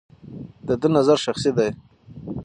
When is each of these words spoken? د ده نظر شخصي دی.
د 0.67 0.69
ده 0.81 0.87
نظر 0.97 1.17
شخصي 1.25 1.51
دی. 1.57 1.69